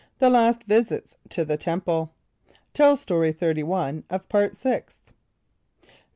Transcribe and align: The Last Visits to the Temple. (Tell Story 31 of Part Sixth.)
The 0.17 0.31
Last 0.31 0.63
Visits 0.63 1.15
to 1.29 1.45
the 1.45 1.57
Temple. 1.57 2.11
(Tell 2.73 2.95
Story 2.95 3.31
31 3.31 4.03
of 4.09 4.27
Part 4.29 4.55
Sixth.) 4.55 5.13